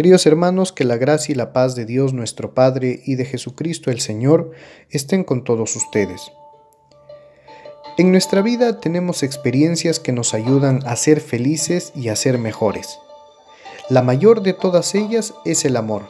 [0.00, 3.90] Queridos hermanos, que la gracia y la paz de Dios nuestro Padre y de Jesucristo
[3.90, 4.52] el Señor
[4.88, 6.32] estén con todos ustedes.
[7.98, 12.98] En nuestra vida tenemos experiencias que nos ayudan a ser felices y a ser mejores.
[13.90, 16.08] La mayor de todas ellas es el amor.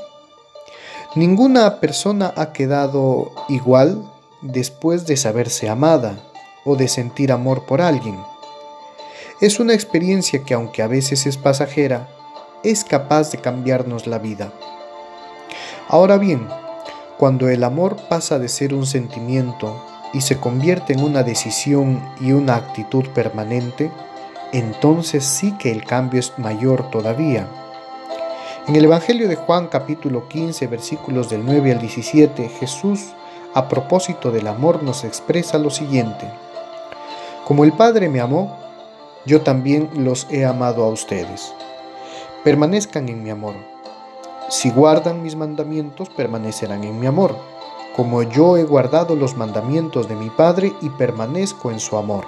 [1.17, 4.09] Ninguna persona ha quedado igual
[4.41, 6.17] después de saberse amada
[6.65, 8.21] o de sentir amor por alguien.
[9.41, 12.20] Es una experiencia que aunque a veces es pasajera,
[12.63, 14.53] es capaz de cambiarnos la vida.
[15.89, 16.47] Ahora bien,
[17.19, 22.33] cuando el amor pasa de ser un sentimiento y se convierte en una decisión y
[22.33, 23.91] una actitud permanente,
[24.53, 27.47] entonces sí que el cambio es mayor todavía.
[28.67, 33.15] En el Evangelio de Juan capítulo 15 versículos del 9 al 17, Jesús
[33.55, 36.31] a propósito del amor nos expresa lo siguiente.
[37.47, 38.57] Como el Padre me amó,
[39.27, 41.53] yo también los he amado a ustedes.
[42.45, 43.55] Permanezcan en mi amor.
[44.49, 47.37] Si guardan mis mandamientos, permanecerán en mi amor,
[47.95, 52.25] como yo he guardado los mandamientos de mi Padre y permanezco en su amor.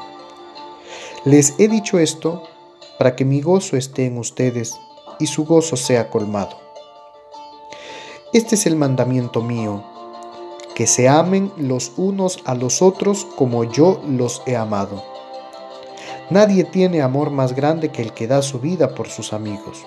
[1.25, 2.43] Les he dicho esto
[2.99, 4.79] para que mi gozo esté en ustedes
[5.19, 6.59] y su gozo sea colmado.
[8.35, 9.83] Este es el mandamiento mío,
[10.75, 15.03] que se amen los unos a los otros como yo los he amado.
[16.29, 19.87] Nadie tiene amor más grande que el que da su vida por sus amigos.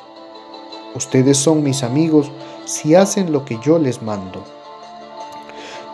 [0.96, 2.32] Ustedes son mis amigos
[2.66, 4.44] si hacen lo que yo les mando.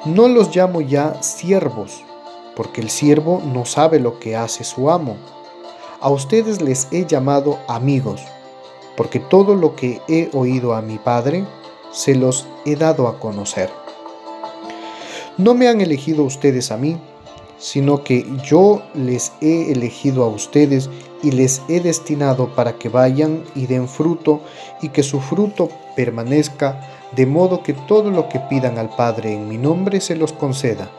[0.06, 2.04] No los llamo ya siervos,
[2.56, 5.18] porque el siervo no sabe lo que hace su amo.
[6.00, 8.22] A ustedes les he llamado amigos,
[8.96, 11.46] porque todo lo que he oído a mi Padre
[11.92, 13.70] se los he dado a conocer.
[15.38, 16.98] No me han elegido ustedes a mí,
[17.58, 20.90] sino que yo les he elegido a ustedes
[21.24, 24.42] y les he destinado para que vayan y den fruto
[24.82, 26.80] y que su fruto permanezca,
[27.16, 30.90] de modo que todo lo que pidan al Padre en mi nombre se los conceda.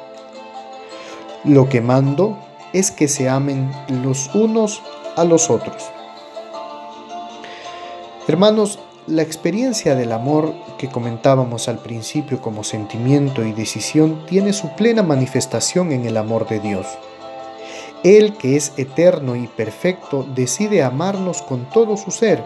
[1.44, 2.38] Lo que mando
[2.72, 4.82] es que se amen los unos
[5.16, 5.82] a los otros.
[8.28, 8.78] Hermanos,
[9.08, 15.02] la experiencia del amor que comentábamos al principio como sentimiento y decisión tiene su plena
[15.02, 16.86] manifestación en el amor de Dios.
[18.04, 22.42] Él que es eterno y perfecto decide amarnos con todo su ser.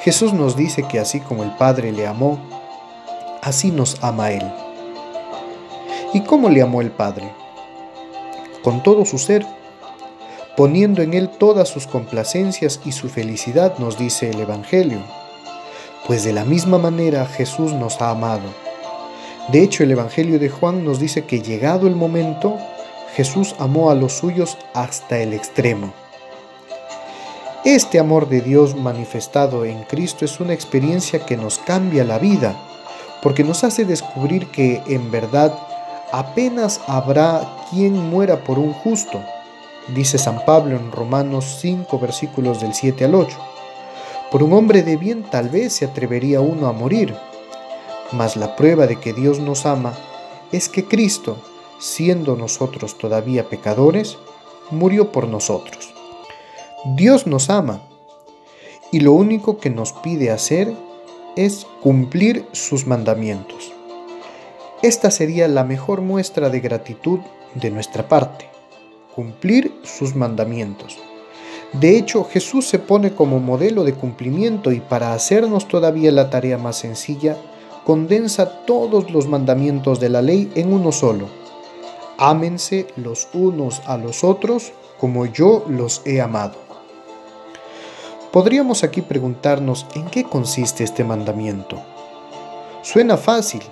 [0.00, 2.38] Jesús nos dice que así como el Padre le amó,
[3.42, 4.52] así nos ama Él.
[6.12, 7.30] ¿Y cómo le amó el Padre?
[8.62, 9.46] Con todo su ser
[10.56, 15.00] poniendo en Él todas sus complacencias y su felicidad, nos dice el Evangelio
[16.06, 18.42] pues de la misma manera Jesús nos ha amado.
[19.48, 22.58] De hecho, el Evangelio de Juan nos dice que llegado el momento,
[23.14, 25.92] Jesús amó a los suyos hasta el extremo.
[27.64, 32.56] Este amor de Dios manifestado en Cristo es una experiencia que nos cambia la vida,
[33.22, 35.56] porque nos hace descubrir que en verdad
[36.10, 39.20] apenas habrá quien muera por un justo,
[39.94, 43.36] dice San Pablo en Romanos 5 versículos del 7 al 8.
[44.30, 47.14] Por un hombre de bien tal vez se atrevería uno a morir,
[48.10, 49.92] mas la prueba de que Dios nos ama
[50.50, 51.36] es que Cristo,
[51.82, 54.16] siendo nosotros todavía pecadores,
[54.70, 55.92] murió por nosotros.
[56.94, 57.82] Dios nos ama
[58.92, 60.72] y lo único que nos pide hacer
[61.34, 63.72] es cumplir sus mandamientos.
[64.82, 67.18] Esta sería la mejor muestra de gratitud
[67.54, 68.48] de nuestra parte,
[69.16, 70.98] cumplir sus mandamientos.
[71.72, 76.58] De hecho, Jesús se pone como modelo de cumplimiento y para hacernos todavía la tarea
[76.58, 77.36] más sencilla,
[77.84, 81.41] condensa todos los mandamientos de la ley en uno solo.
[82.24, 86.54] Ámense los unos a los otros como yo los he amado.
[88.30, 91.82] Podríamos aquí preguntarnos en qué consiste este mandamiento.
[92.82, 93.62] Suena fácil,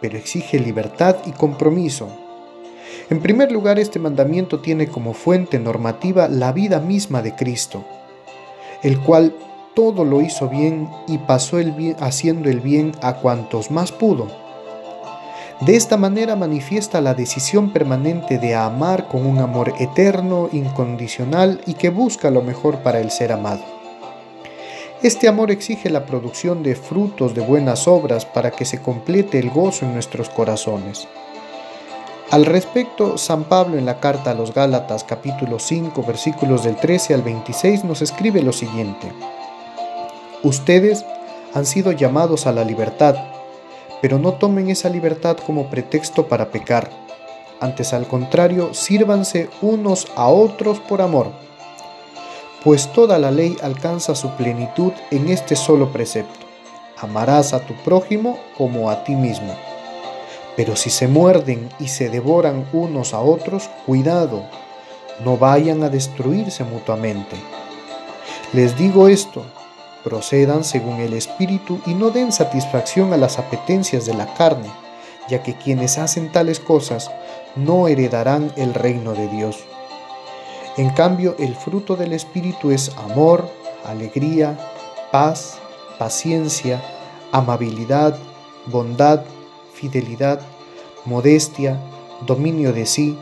[0.00, 2.08] pero exige libertad y compromiso
[3.10, 7.84] en primer lugar, este mandamiento tiene como fuente normativa la vida misma de Cristo,
[8.82, 9.34] el cual
[9.74, 14.43] todo lo hizo bien y pasó el bien, haciendo el bien a cuantos más pudo.
[15.60, 21.74] De esta manera manifiesta la decisión permanente de amar con un amor eterno, incondicional y
[21.74, 23.62] que busca lo mejor para el ser amado.
[25.02, 29.50] Este amor exige la producción de frutos de buenas obras para que se complete el
[29.50, 31.06] gozo en nuestros corazones.
[32.30, 37.14] Al respecto, San Pablo en la carta a los Gálatas capítulo 5 versículos del 13
[37.14, 39.12] al 26 nos escribe lo siguiente.
[40.42, 41.04] Ustedes
[41.52, 43.14] han sido llamados a la libertad,
[44.04, 46.90] pero no tomen esa libertad como pretexto para pecar.
[47.58, 51.28] Antes al contrario, sírvanse unos a otros por amor,
[52.62, 56.44] pues toda la ley alcanza su plenitud en este solo precepto.
[56.98, 59.54] amarás a tu prójimo como a ti mismo.
[60.54, 64.42] Pero si se muerden y se devoran unos a otros, cuidado,
[65.24, 67.36] no vayan a destruirse mutuamente.
[68.52, 69.46] Les digo esto,
[70.04, 74.70] procedan según el Espíritu y no den satisfacción a las apetencias de la carne,
[75.28, 77.10] ya que quienes hacen tales cosas
[77.56, 79.64] no heredarán el reino de Dios.
[80.76, 83.48] En cambio, el fruto del Espíritu es amor,
[83.84, 84.58] alegría,
[85.10, 85.58] paz,
[85.98, 86.82] paciencia,
[87.32, 88.18] amabilidad,
[88.66, 89.22] bondad,
[89.72, 90.40] fidelidad,
[91.06, 91.80] modestia,
[92.26, 93.18] dominio de sí.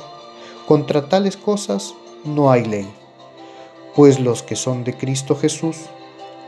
[0.66, 1.94] Contra tales cosas
[2.24, 2.90] no hay ley,
[3.94, 5.76] pues los que son de Cristo Jesús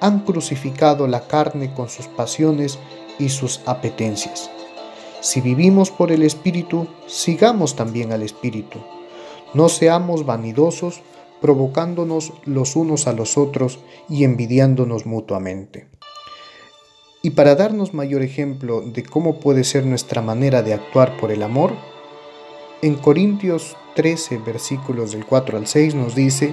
[0.04, 2.78] han crucificado la carne con sus pasiones
[3.18, 4.50] y sus apetencias.
[5.22, 8.80] Si vivimos por el Espíritu, sigamos también al Espíritu.
[9.54, 11.00] No seamos vanidosos,
[11.40, 13.78] provocándonos los unos a los otros
[14.10, 15.86] y envidiándonos mutuamente.
[17.22, 21.42] Y para darnos mayor ejemplo de cómo puede ser nuestra manera de actuar por el
[21.42, 21.72] amor,
[22.82, 26.52] en Corintios 13, versículos del 4 al 6 nos dice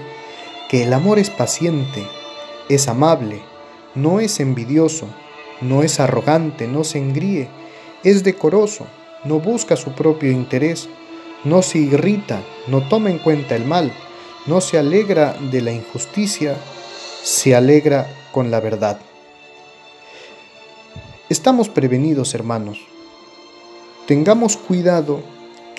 [0.69, 2.07] que el amor es paciente,
[2.69, 3.41] es amable,
[3.95, 5.07] no es envidioso,
[5.61, 7.47] no es arrogante, no se engríe,
[8.03, 8.87] es decoroso,
[9.23, 10.89] no busca su propio interés,
[11.43, 13.91] no se irrita, no toma en cuenta el mal,
[14.47, 16.55] no se alegra de la injusticia,
[17.23, 18.99] se alegra con la verdad.
[21.29, 22.79] Estamos prevenidos, hermanos.
[24.07, 25.21] Tengamos cuidado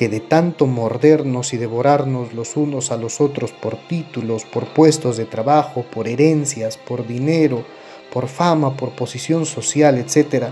[0.03, 5.17] que de tanto mordernos y devorarnos los unos a los otros por títulos, por puestos
[5.17, 7.65] de trabajo, por herencias, por dinero,
[8.13, 10.47] por fama, por posición social, etc.,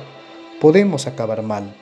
[0.61, 1.75] podemos acabar mal.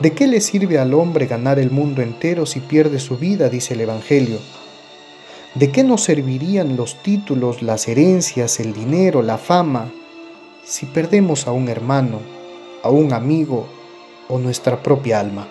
[0.00, 3.48] ¿De qué le sirve al hombre ganar el mundo entero si pierde su vida?
[3.48, 4.40] dice el Evangelio.
[5.54, 9.92] ¿De qué nos servirían los títulos, las herencias, el dinero, la fama,
[10.64, 12.18] si perdemos a un hermano,
[12.82, 13.68] a un amigo
[14.28, 15.46] o nuestra propia alma.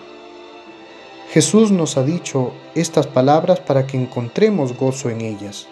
[1.30, 5.66] Jesús nos ha dicho estas palabras para que encontremos gozo en ellas.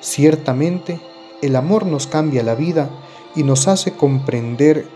[0.00, 1.00] Ciertamente,
[1.42, 2.90] el amor nos cambia la vida
[3.36, 4.86] y nos hace comprender,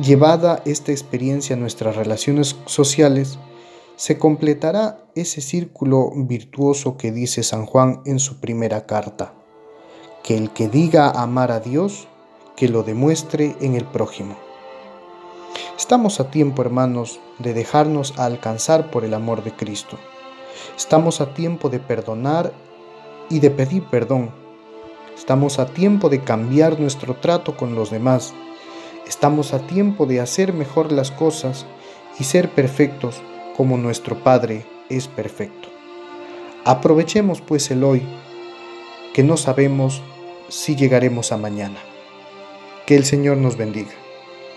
[0.00, 3.38] llevada esta experiencia a nuestras relaciones sociales,
[3.96, 9.32] se completará ese círculo virtuoso que dice San Juan en su primera carta
[10.26, 12.08] que el que diga amar a Dios,
[12.56, 14.45] que lo demuestre en el prójimo.
[15.76, 19.98] Estamos a tiempo, hermanos, de dejarnos alcanzar por el amor de Cristo.
[20.74, 22.54] Estamos a tiempo de perdonar
[23.28, 24.30] y de pedir perdón.
[25.14, 28.32] Estamos a tiempo de cambiar nuestro trato con los demás.
[29.06, 31.66] Estamos a tiempo de hacer mejor las cosas
[32.18, 33.20] y ser perfectos
[33.54, 35.68] como nuestro Padre es perfecto.
[36.64, 38.02] Aprovechemos pues el hoy,
[39.12, 40.00] que no sabemos
[40.48, 41.78] si llegaremos a mañana.
[42.86, 44.05] Que el Señor nos bendiga.